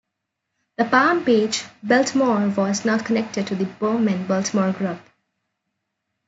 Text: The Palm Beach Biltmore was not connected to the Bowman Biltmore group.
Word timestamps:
The 0.77 0.85
Palm 0.85 1.23
Beach 1.23 1.63
Biltmore 1.85 2.49
was 2.57 2.83
not 2.85 3.05
connected 3.05 3.45
to 3.45 3.55
the 3.55 3.65
Bowman 3.65 4.25
Biltmore 4.25 4.71
group. 4.71 4.99